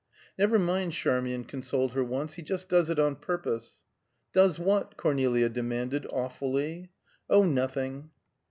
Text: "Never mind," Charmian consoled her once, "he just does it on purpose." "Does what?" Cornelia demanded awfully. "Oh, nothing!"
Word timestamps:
"Never 0.35 0.57
mind," 0.57 0.93
Charmian 0.93 1.43
consoled 1.43 1.93
her 1.93 2.03
once, 2.03 2.33
"he 2.33 2.41
just 2.41 2.67
does 2.67 2.89
it 2.89 2.97
on 2.97 3.17
purpose." 3.17 3.83
"Does 4.33 4.57
what?" 4.57 4.97
Cornelia 4.97 5.47
demanded 5.47 6.07
awfully. 6.09 6.89
"Oh, 7.29 7.43
nothing!" 7.43 8.09